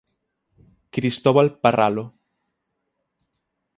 [0.93, 2.05] Cristóbal Parralo.